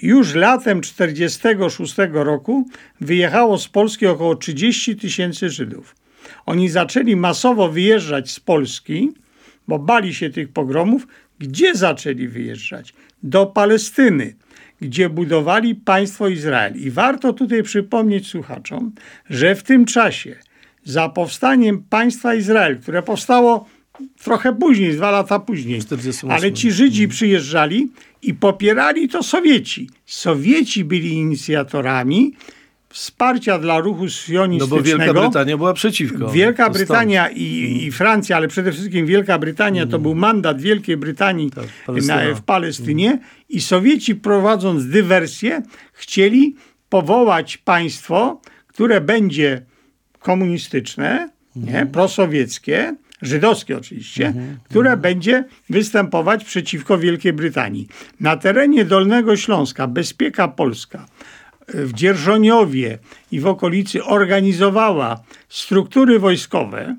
[0.01, 2.67] Już latem 1946 roku
[3.01, 5.95] wyjechało z Polski około 30 tysięcy Żydów.
[6.45, 9.12] Oni zaczęli masowo wyjeżdżać z Polski,
[9.67, 11.08] bo bali się tych pogromów.
[11.39, 12.94] Gdzie zaczęli wyjeżdżać?
[13.23, 14.35] Do Palestyny,
[14.81, 16.75] gdzie budowali państwo Izrael.
[16.75, 18.91] I warto tutaj przypomnieć słuchaczom,
[19.29, 20.35] że w tym czasie
[20.83, 23.65] za powstaniem państwa Izrael, które powstało
[24.23, 26.31] trochę później, dwa lata później, 48.
[26.31, 27.91] ale ci Żydzi przyjeżdżali
[28.21, 29.89] i popierali to Sowieci.
[30.06, 32.33] Sowieci byli inicjatorami
[32.89, 34.75] wsparcia dla ruchu No sionistycznego.
[34.81, 36.29] bo Wielka Brytania była przeciwko.
[36.31, 36.69] Wielka.
[36.69, 41.65] Brytania i, i Francja, ale przede wszystkim Wielka Brytania, to był mandat Wielkiej Brytanii Tak,
[41.85, 42.35] Palestyna.
[42.35, 43.19] w Palestynie
[43.50, 45.62] i Sowieci prowadząc dywersję
[45.94, 46.56] chcieli
[46.89, 49.62] powołać państwo, które będzie
[50.19, 52.96] komunistyczne, nie, prosowieckie,
[53.26, 57.88] żydowskie oczywiście, które będzie występować przeciwko Wielkiej Brytanii.
[58.19, 61.06] Na terenie Dolnego Śląska Bezpieka Polska
[61.67, 62.98] w Dzierżoniowie
[63.32, 65.19] i w okolicy organizowała
[65.50, 66.96] struktury wojskowe,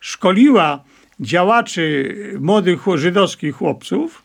[0.00, 0.84] szkoliła
[1.20, 4.22] działaczy młodych chło- żydowskich chłopców,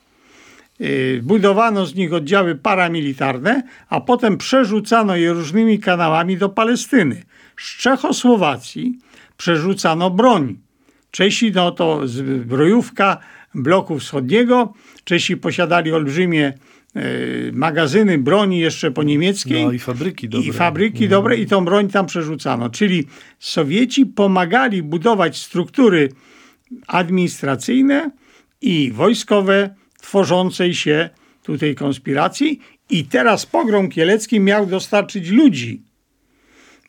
[0.80, 7.24] yy, budowano z nich oddziały paramilitarne, a potem przerzucano je różnymi kanałami do Palestyny.
[7.58, 9.00] Z Czechosłowacji
[9.38, 10.58] przerzucano broń.
[11.12, 13.18] Czesi, no to zbrojówka
[13.56, 14.74] bloku wschodniego.
[15.04, 16.54] Czesi posiadali olbrzymie
[16.96, 17.02] e,
[17.54, 19.66] magazyny broni jeszcze po niemieckiej.
[19.66, 20.48] No i fabryki dobre.
[20.48, 22.70] I fabryki dobre i tą broń tam przerzucano.
[22.70, 23.08] Czyli
[23.40, 26.10] Sowieci pomagali budować struktury
[26.88, 28.12] administracyjne
[28.62, 31.10] i wojskowe tworzącej się
[31.44, 32.60] tutaj konspiracji.
[32.90, 35.82] I teraz pogrom kielecki miał dostarczyć ludzi,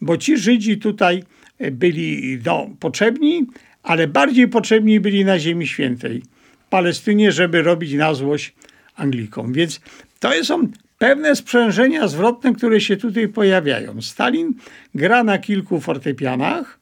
[0.00, 1.24] bo ci Żydzi tutaj
[1.58, 3.46] e, byli no, potrzebni,
[3.82, 6.22] ale bardziej potrzebni byli na Ziemi Świętej,
[6.70, 8.54] Palestynie, żeby robić na złość
[8.96, 9.52] Anglikom.
[9.52, 9.80] Więc
[10.20, 10.68] to są
[10.98, 14.02] pewne sprzężenia zwrotne, które się tutaj pojawiają.
[14.02, 14.54] Stalin
[14.94, 16.81] gra na kilku fortepianach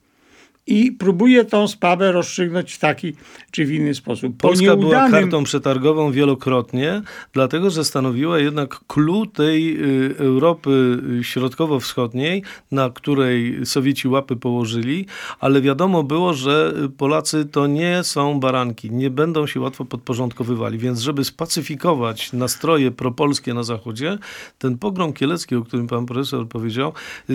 [0.71, 3.13] i próbuje tą sprawę rozstrzygnąć w taki
[3.51, 4.37] czy w inny sposób.
[4.37, 7.03] Po Polska była nieudanym- kartą przetargową wielokrotnie,
[7.33, 12.43] dlatego że stanowiła jednak clue tej y, Europy Środkowo-Wschodniej,
[12.73, 15.07] na której Sowieci łapy położyli,
[15.41, 21.01] ale wiadomo było, że Polacy to nie są baranki, nie będą się łatwo podporządkowywali, więc
[21.01, 24.19] żeby spacyfikować nastroje propolskie na Zachodzie,
[24.59, 26.93] ten pogrom kielecki, o którym pan profesor powiedział,
[27.31, 27.35] y,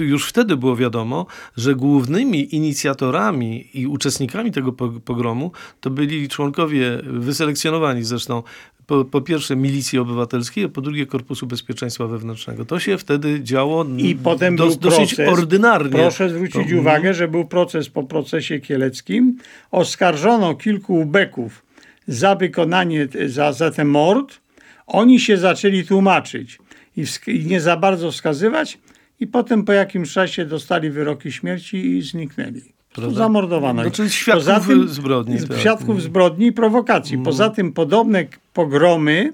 [0.00, 1.26] y, już wtedy było wiadomo,
[1.56, 8.42] że głównymi inicjatorami i uczestnikami tego po- pogromu to byli członkowie wyselekcjonowani zresztą
[8.86, 12.64] po, po pierwsze milicji obywatelskiej, a po drugie Korpusu Bezpieczeństwa Wewnętrznego.
[12.64, 15.38] To się wtedy działo I potem dos- był dosyć proces.
[15.38, 15.90] ordynarnie.
[15.90, 19.36] Proszę zwrócić To- uwagę, że był proces po procesie kieleckim.
[19.70, 21.62] Oskarżono kilku ubeków
[22.06, 24.40] za wykonanie, za, za ten mord.
[24.86, 26.58] Oni się zaczęli tłumaczyć
[26.96, 28.78] i, i nie za bardzo wskazywać
[29.22, 32.62] i potem po jakimś czasie dostali wyroki śmierci i zniknęli.
[32.92, 33.18] Prawda?
[33.18, 33.82] zamordowano.
[33.82, 33.94] No, ich.
[33.94, 35.58] czyli świadków zbrodni, tak.
[35.58, 37.18] Świadków zbrodni i prowokacji.
[37.18, 39.32] Poza tym podobne pogromy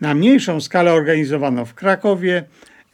[0.00, 2.44] na mniejszą skalę organizowano w Krakowie,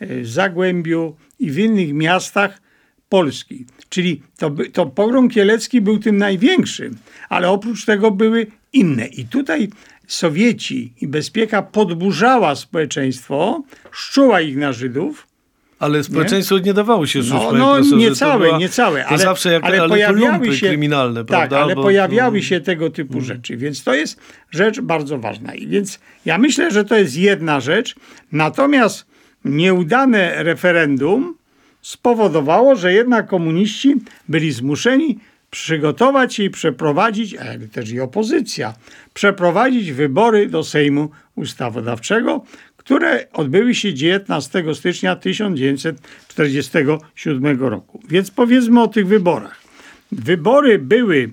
[0.00, 2.60] e, Zagłębiu i w innych miastach
[3.08, 3.66] Polski.
[3.88, 6.96] Czyli to, to pogrom kielecki był tym największym,
[7.28, 9.06] ale oprócz tego były inne.
[9.06, 9.68] I tutaj
[10.06, 15.27] Sowieci i bezpieka podburzała społeczeństwo, szczuła ich na Żydów,
[15.78, 17.96] Ale społeczeństwo nie, dawało się szczuć, no, no profesorze.
[17.96, 21.26] nie To całe, była- nie całe, To ale, zawsze jak ale pojawiały się kryminalne, tak,
[21.26, 21.58] prawda?
[21.60, 24.20] ale Bo- pojawiały się tego typu rzeczy, więc to jest
[24.50, 25.54] rzecz bardzo ważna.
[25.54, 27.94] I więc ja myślę, że to jest jedna rzecz,
[28.32, 29.06] natomiast
[29.44, 31.34] nieudane referendum
[31.82, 33.94] spowodowało, że jednak komuniści
[34.28, 35.18] byli zmuszeni
[35.50, 38.74] przygotować i przeprowadzić, ale też i opozycja,
[39.14, 42.42] przeprowadzić wybory do Sejmu Ustawodawczego,
[42.88, 48.00] które odbyły się 19 stycznia 1947 roku.
[48.08, 49.60] Więc powiedzmy o tych wyborach.
[50.12, 51.30] Wybory były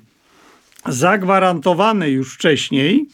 [0.86, 3.06] zagwarantowane już wcześniej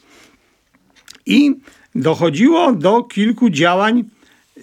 [1.25, 1.55] i
[1.95, 4.03] dochodziło do kilku działań.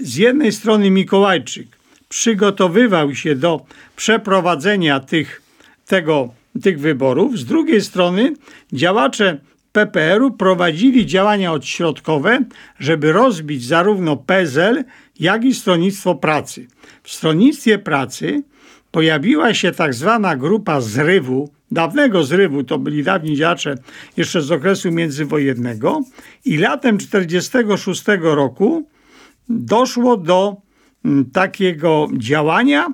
[0.00, 1.66] Z jednej strony Mikołajczyk
[2.08, 3.60] przygotowywał się do
[3.96, 5.42] przeprowadzenia tych,
[5.86, 8.34] tego, tych wyborów, z drugiej strony
[8.72, 9.38] działacze
[9.78, 12.44] PPR-u prowadzili działania odśrodkowe,
[12.78, 14.84] żeby rozbić zarówno PSL,
[15.20, 16.66] jak i Stronnictwo Pracy.
[17.02, 18.42] W Stronnictwie Pracy
[18.90, 23.74] pojawiła się tak zwana grupa zrywu, dawnego zrywu, to byli dawni działacze
[24.16, 26.02] jeszcze z okresu międzywojennego
[26.44, 28.88] i latem 1946 roku
[29.48, 30.56] doszło do
[31.04, 32.92] mm, takiego działania,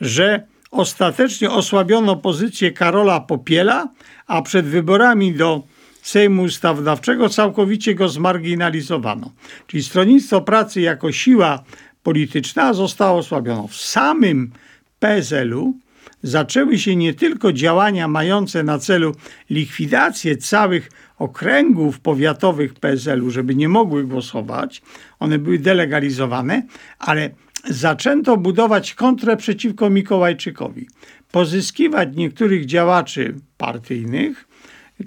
[0.00, 3.88] że ostatecznie osłabiono pozycję Karola Popiela,
[4.26, 5.62] a przed wyborami do
[6.04, 9.32] Sejmu Ustawodawczego całkowicie go zmarginalizowano.
[9.66, 11.64] Czyli Stronnictwo Pracy jako siła
[12.02, 13.68] polityczna zostało osłabione.
[13.68, 14.50] W samym
[14.98, 15.74] PSL-u
[16.22, 19.14] zaczęły się nie tylko działania mające na celu
[19.50, 24.82] likwidację całych okręgów powiatowych PSL-u, żeby nie mogły głosować,
[25.20, 26.62] one były delegalizowane,
[26.98, 27.30] ale
[27.64, 30.88] zaczęto budować kontrę przeciwko Mikołajczykowi,
[31.30, 34.53] pozyskiwać niektórych działaczy partyjnych,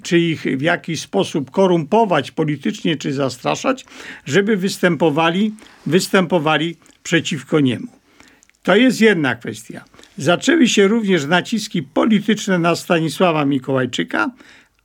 [0.02, 3.84] czy ich w jakiś sposób korumpować politycznie, czy zastraszać,
[4.24, 5.54] żeby występowali,
[5.86, 7.86] występowali przeciwko niemu.
[8.62, 9.84] To jest jedna kwestia.
[10.18, 14.30] Zaczęły się również naciski polityczne na Stanisława Mikołajczyka,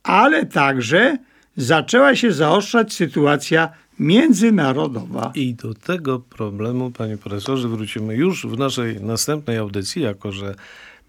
[0.02, 1.18] ale także
[1.56, 5.32] zaczęła się zaostrzać sytuacja międzynarodowa.
[5.34, 10.54] I do tego problemu, panie profesorze, wrócimy już w naszej następnej audycji, jako że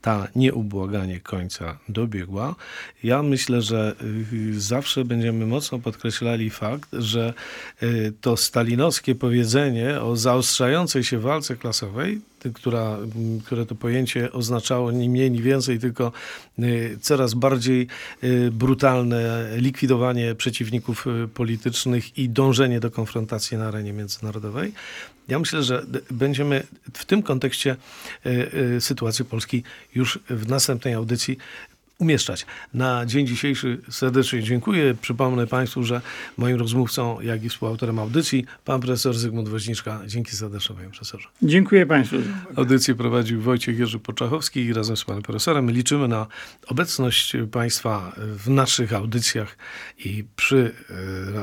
[0.06, 2.56] ta nieubłaganie końca dobiegła.
[3.04, 3.96] Ja myślę, że
[4.34, 7.34] y, zawsze będziemy mocno podkreślali fakt, że
[7.84, 12.22] y, to stalinowskie powiedzenie o zaostrzającej się walce klasowej
[12.54, 12.98] która,
[13.46, 16.12] które to pojęcie oznaczało ni mniej, ni więcej, tylko
[16.60, 17.88] y, coraz bardziej
[18.52, 24.74] brutalne likwidowanie przeciwników politycznych i dążenie do konfrontacji na arenie międzynarodowej.
[25.28, 27.76] Ja myślę, że będziemy w tym kontekście
[28.80, 29.64] sytuacji Polski
[29.96, 31.38] już w następnej audycji
[32.00, 32.46] umieszczać.
[32.74, 34.96] Na dzień dzisiejszy serdecznie dziękuję.
[35.02, 36.02] Przypomnę Państwu, że
[36.38, 40.02] moim rozmówcą, jak i współautorem audycji, pan profesor Zygmunt Woźniczka.
[40.08, 41.30] Dzięki serdecznie, panie profesorze.
[41.42, 42.16] Dziękuję Państwu.
[42.56, 46.28] Audycję prowadził Wojciech Jerzy Poczachowski i razem z panem profesorem liczymy na
[46.68, 49.58] obecność Państwa w naszych audycjach
[49.98, 50.72] i przy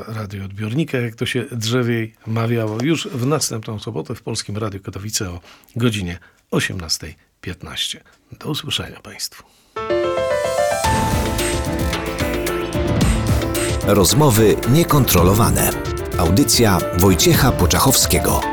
[0.07, 5.29] e, radioodbiornikach, jak to się drzewiej mawiało, już w następną sobotę w Polskim Radiu Katowice
[5.29, 5.39] o
[5.75, 6.19] godzinie
[6.51, 7.97] 18.15.
[8.39, 9.52] Do usłyszenia Państwu.
[13.87, 15.69] Rozmowy niekontrolowane.
[16.17, 18.52] Audycja Wojciecha Poczachowskiego.